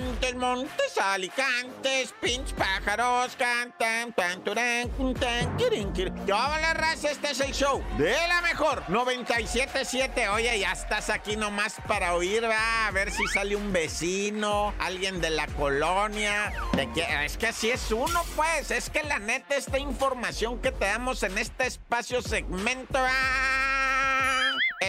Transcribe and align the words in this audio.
Montes, 0.00 0.34
montes, 0.34 0.98
alicantes, 0.98 2.14
pinch 2.22 2.54
pájaros, 2.54 3.36
cantan, 3.36 4.12
tan, 4.14 4.42
turán, 4.42 4.88
tan, 5.18 5.56
quirin, 5.58 5.92
quirin. 5.92 6.26
Yo, 6.26 6.36
la 6.36 6.72
raza, 6.72 7.10
este 7.10 7.32
es 7.32 7.40
el 7.40 7.52
show 7.52 7.82
de 7.98 8.16
la 8.28 8.40
mejor 8.40 8.82
977. 8.88 10.30
Oye, 10.30 10.58
ya 10.58 10.72
estás 10.72 11.10
aquí 11.10 11.36
nomás 11.36 11.76
para 11.86 12.14
oír, 12.14 12.44
va, 12.44 12.86
a 12.86 12.90
ver 12.92 13.10
si 13.10 13.26
sale 13.26 13.56
un 13.56 13.72
vecino, 13.74 14.72
alguien 14.78 15.20
de 15.20 15.30
la 15.30 15.46
colonia. 15.48 16.52
De 16.72 16.88
es 17.24 17.36
que 17.36 17.48
así 17.48 17.70
es 17.70 17.92
uno, 17.92 18.22
pues. 18.36 18.70
Es 18.70 18.88
que 18.88 19.02
la 19.02 19.18
neta, 19.18 19.54
esta 19.56 19.78
información 19.78 20.60
que 20.60 20.72
te 20.72 20.86
damos 20.86 21.22
en 21.24 21.36
este 21.36 21.66
espacio 21.66 22.22
segmento. 22.22 22.98
¡ah! 22.98 23.79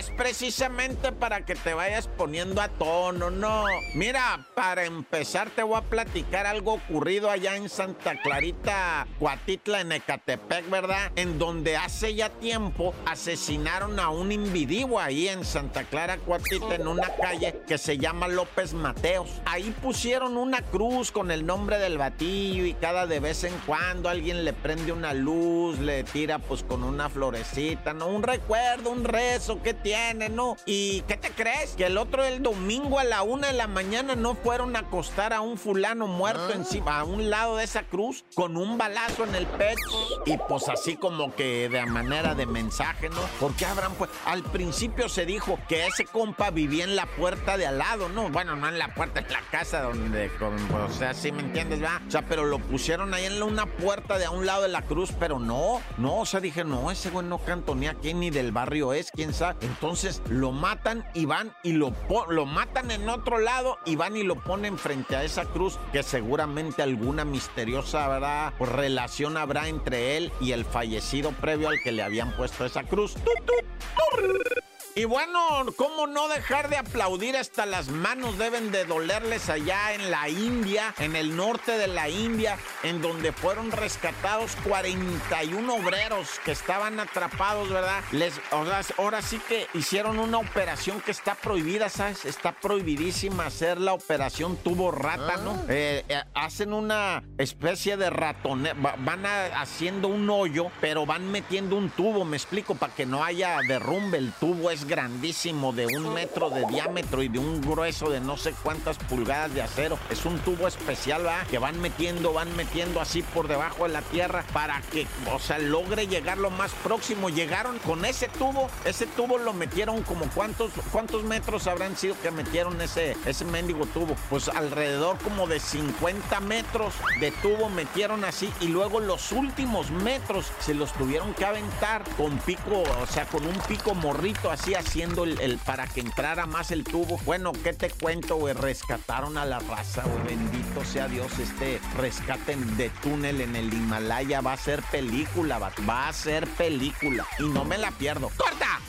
Es 0.00 0.08
precisamente 0.08 1.12
para 1.12 1.44
que 1.44 1.54
te 1.54 1.74
vayas 1.74 2.08
poniendo 2.08 2.62
a 2.62 2.68
tono, 2.68 3.28
¿no? 3.28 3.64
Mira, 3.94 4.46
para 4.54 4.86
empezar 4.86 5.50
te 5.50 5.62
voy 5.62 5.76
a 5.76 5.82
platicar 5.82 6.46
algo 6.46 6.72
ocurrido 6.72 7.30
allá 7.30 7.54
en 7.56 7.68
Santa 7.68 8.18
Clarita, 8.22 9.06
Cuatitla, 9.18 9.82
en 9.82 9.92
Ecatepec, 9.92 10.70
¿verdad? 10.70 11.12
En 11.16 11.38
donde 11.38 11.76
hace 11.76 12.14
ya 12.14 12.30
tiempo 12.30 12.94
asesinaron 13.04 14.00
a 14.00 14.08
un 14.08 14.32
individuo 14.32 14.98
ahí 14.98 15.28
en 15.28 15.44
Santa 15.44 15.84
Clara, 15.84 16.16
Cuatitla, 16.16 16.76
en 16.76 16.88
una 16.88 17.14
calle 17.16 17.60
que 17.68 17.76
se 17.76 17.98
llama 17.98 18.26
López 18.26 18.72
Mateos. 18.72 19.28
Ahí 19.44 19.74
pusieron 19.82 20.38
una 20.38 20.62
cruz 20.62 21.12
con 21.12 21.30
el 21.30 21.44
nombre 21.44 21.78
del 21.78 21.98
batillo 21.98 22.64
y 22.64 22.72
cada 22.72 23.06
de 23.06 23.20
vez 23.20 23.44
en 23.44 23.52
cuando 23.66 24.08
alguien 24.08 24.46
le 24.46 24.54
prende 24.54 24.92
una 24.92 25.12
luz, 25.12 25.78
le 25.78 26.04
tira 26.04 26.38
pues 26.38 26.62
con 26.62 26.84
una 26.84 27.10
florecita, 27.10 27.92
¿no? 27.92 28.06
Un 28.06 28.22
recuerdo, 28.22 28.90
un 28.92 29.04
rezo, 29.04 29.60
¿qué 29.62 29.74
tiene, 29.74 29.89
¿no? 30.30 30.56
¿Y 30.66 31.00
qué 31.02 31.16
te 31.16 31.30
crees? 31.30 31.74
Que 31.76 31.86
el 31.86 31.98
otro 31.98 32.24
el 32.24 32.42
domingo 32.42 32.98
a 32.98 33.04
la 33.04 33.22
una 33.22 33.48
de 33.48 33.52
la 33.54 33.66
mañana 33.66 34.14
no 34.14 34.34
fueron 34.34 34.76
a 34.76 34.80
acostar 34.80 35.32
a 35.32 35.40
un 35.40 35.58
fulano 35.58 36.06
muerto 36.06 36.48
Ah. 36.50 36.54
encima, 36.54 37.00
a 37.00 37.04
un 37.04 37.28
lado 37.28 37.56
de 37.56 37.64
esa 37.64 37.82
cruz, 37.82 38.24
con 38.34 38.56
un 38.56 38.78
balazo 38.78 39.24
en 39.24 39.34
el 39.34 39.46
pecho. 39.46 39.80
Y 40.26 40.36
pues 40.48 40.68
así 40.68 40.96
como 40.96 41.34
que 41.34 41.68
de 41.68 41.84
manera 41.86 42.34
de 42.34 42.46
mensaje, 42.46 43.08
¿no? 43.08 43.20
Porque 43.40 43.66
Abraham, 43.66 43.94
pues, 43.98 44.10
al 44.26 44.42
principio 44.44 45.08
se 45.08 45.26
dijo 45.26 45.58
que 45.68 45.86
ese 45.86 46.04
compa 46.04 46.50
vivía 46.50 46.84
en 46.84 46.94
la 46.96 47.06
puerta 47.06 47.56
de 47.56 47.66
al 47.66 47.78
lado, 47.78 48.08
¿no? 48.08 48.28
Bueno, 48.30 48.54
no 48.56 48.68
en 48.68 48.78
la 48.78 48.94
puerta, 48.94 49.20
en 49.20 49.32
la 49.32 49.40
casa 49.50 49.82
donde, 49.82 50.30
con- 50.38 50.56
o 50.74 50.90
sea, 50.90 51.14
sí 51.14 51.32
me 51.32 51.40
entiendes, 51.42 51.80
¿verdad? 51.80 52.00
O 52.06 52.10
sea, 52.10 52.22
pero 52.22 52.44
lo 52.44 52.58
pusieron 52.60 53.12
ahí 53.14 53.24
en 53.24 53.42
una 53.42 53.66
puerta 53.66 54.18
de 54.18 54.26
a 54.26 54.30
un 54.30 54.46
lado 54.46 54.62
de 54.62 54.68
la 54.68 54.82
cruz, 54.82 55.10
pero 55.18 55.38
no, 55.38 55.80
no, 55.98 56.18
o 56.20 56.26
sea, 56.26 56.40
dije, 56.40 56.64
no, 56.64 56.90
ese 56.90 57.10
güey 57.10 57.26
no 57.26 57.38
cantonea 57.38 57.92
aquí 57.92 58.14
ni 58.14 58.30
del 58.30 58.52
barrio 58.52 58.92
es, 58.92 59.10
quién 59.10 59.32
sabe. 59.34 59.66
Entonces 59.80 60.20
lo 60.28 60.52
matan 60.52 61.06
y 61.14 61.24
van 61.24 61.54
y 61.62 61.72
lo, 61.72 61.94
lo 62.28 62.44
matan 62.44 62.90
en 62.90 63.08
otro 63.08 63.38
lado 63.38 63.78
y 63.86 63.96
van 63.96 64.14
y 64.14 64.22
lo 64.22 64.34
ponen 64.34 64.76
frente 64.76 65.16
a 65.16 65.24
esa 65.24 65.46
cruz 65.46 65.78
que 65.90 66.02
seguramente 66.02 66.82
alguna 66.82 67.24
misteriosa. 67.24 68.52
Pues, 68.58 68.70
relación 68.70 69.38
habrá 69.38 69.68
entre 69.68 70.18
él 70.18 70.32
y 70.38 70.52
el 70.52 70.66
fallecido 70.66 71.32
previo 71.32 71.70
al 71.70 71.80
que 71.82 71.92
le 71.92 72.02
habían 72.02 72.36
puesto 72.36 72.66
esa 72.66 72.82
cruz. 72.82 73.14
¡Tut, 73.14 73.38
tut, 73.46 73.64
tur! 73.96 74.59
Y 75.00 75.06
bueno, 75.06 75.64
¿cómo 75.76 76.06
no 76.06 76.28
dejar 76.28 76.68
de 76.68 76.76
aplaudir 76.76 77.34
hasta 77.34 77.64
las 77.64 77.88
manos 77.88 78.36
deben 78.36 78.70
de 78.70 78.84
dolerles 78.84 79.48
allá 79.48 79.94
en 79.94 80.10
la 80.10 80.28
India, 80.28 80.94
en 80.98 81.16
el 81.16 81.34
norte 81.34 81.78
de 81.78 81.86
la 81.86 82.10
India, 82.10 82.58
en 82.82 83.00
donde 83.00 83.32
fueron 83.32 83.72
rescatados 83.72 84.54
41 84.68 85.74
obreros 85.74 86.28
que 86.44 86.52
estaban 86.52 87.00
atrapados, 87.00 87.70
¿verdad? 87.70 88.04
Les, 88.12 88.34
o 88.52 88.66
sea, 88.66 88.82
ahora 88.98 89.22
sí 89.22 89.40
que 89.48 89.68
hicieron 89.72 90.18
una 90.18 90.36
operación 90.36 91.00
que 91.00 91.12
está 91.12 91.34
prohibida, 91.34 91.88
¿sabes? 91.88 92.26
Está 92.26 92.52
prohibidísima 92.52 93.46
hacer 93.46 93.80
la 93.80 93.94
operación 93.94 94.58
tubo 94.58 94.90
rata, 94.90 95.38
¿no? 95.38 95.62
Eh, 95.70 96.04
eh, 96.10 96.22
hacen 96.34 96.74
una 96.74 97.22
especie 97.38 97.96
de 97.96 98.10
ratone, 98.10 98.74
va- 98.74 98.96
van 98.98 99.24
a- 99.24 99.62
haciendo 99.62 100.08
un 100.08 100.28
hoyo, 100.28 100.66
pero 100.82 101.06
van 101.06 101.30
metiendo 101.32 101.76
un 101.76 101.88
tubo, 101.88 102.26
me 102.26 102.36
explico, 102.36 102.74
para 102.74 102.94
que 102.94 103.06
no 103.06 103.24
haya 103.24 103.60
derrumbe. 103.66 104.18
El 104.18 104.32
tubo 104.32 104.70
es 104.70 104.89
grandísimo, 104.90 105.72
de 105.72 105.86
un 105.86 106.12
metro 106.12 106.50
de 106.50 106.66
diámetro 106.66 107.22
y 107.22 107.28
de 107.28 107.38
un 107.38 107.60
grueso 107.60 108.10
de 108.10 108.20
no 108.20 108.36
sé 108.36 108.52
cuántas 108.60 108.98
pulgadas 108.98 109.54
de 109.54 109.62
acero. 109.62 109.98
Es 110.10 110.24
un 110.24 110.38
tubo 110.40 110.66
especial, 110.66 111.22
¿verdad? 111.22 111.46
Que 111.46 111.58
van 111.58 111.80
metiendo, 111.80 112.32
van 112.32 112.54
metiendo 112.56 113.00
así 113.00 113.22
por 113.22 113.46
debajo 113.46 113.84
de 113.84 113.90
la 113.90 114.02
tierra 114.02 114.44
para 114.52 114.82
que, 114.92 115.06
o 115.32 115.38
sea, 115.38 115.60
logre 115.60 116.08
llegar 116.08 116.38
lo 116.38 116.50
más 116.50 116.72
próximo. 116.82 117.30
Llegaron 117.30 117.78
con 117.78 118.04
ese 118.04 118.26
tubo, 118.28 118.68
ese 118.84 119.06
tubo 119.06 119.38
lo 119.38 119.52
metieron 119.52 120.02
como 120.02 120.28
cuántos, 120.34 120.72
cuántos 120.90 121.22
metros 121.22 121.68
habrán 121.68 121.96
sido 121.96 122.20
que 122.20 122.32
metieron 122.32 122.80
ese, 122.80 123.16
ese 123.26 123.44
mendigo 123.44 123.86
tubo. 123.86 124.16
Pues 124.28 124.48
alrededor 124.48 125.18
como 125.18 125.46
de 125.46 125.60
50 125.60 126.40
metros 126.40 126.94
de 127.20 127.30
tubo 127.30 127.68
metieron 127.68 128.24
así 128.24 128.52
y 128.60 128.66
luego 128.66 128.98
los 128.98 129.30
últimos 129.30 129.92
metros 129.92 130.50
se 130.58 130.74
los 130.74 130.92
tuvieron 130.94 131.32
que 131.34 131.44
aventar 131.44 132.02
con 132.16 132.38
pico, 132.38 132.82
o 133.00 133.06
sea, 133.06 133.24
con 133.26 133.46
un 133.46 133.56
pico 133.68 133.94
morrito 133.94 134.50
haciendo 134.74 135.24
el, 135.24 135.40
el- 135.40 135.58
para 135.58 135.86
que 135.86 136.00
entrara 136.00 136.46
más 136.46 136.70
el 136.70 136.84
tubo. 136.84 137.18
Bueno, 137.24 137.52
¿qué 137.52 137.72
te 137.72 137.90
cuento, 137.90 138.36
güey? 138.36 138.54
Rescataron 138.54 139.36
a 139.38 139.44
la 139.44 139.58
raza, 139.60 140.02
güey. 140.02 140.36
Bendito 140.36 140.84
sea 140.84 141.08
Dios, 141.08 141.38
este 141.38 141.80
rescate 141.96 142.56
de 142.56 142.90
túnel 143.02 143.40
en 143.40 143.56
el 143.56 143.72
Himalaya 143.72 144.40
va 144.40 144.52
a 144.52 144.56
ser 144.56 144.82
película, 144.90 145.58
va, 145.58 145.72
va 145.88 146.08
a 146.08 146.12
ser 146.12 146.46
película. 146.48 147.26
Y 147.38 147.44
no 147.44 147.64
me 147.64 147.78
la 147.78 147.90
pierdo. 147.92 148.30
¡Corta! 148.36 148.80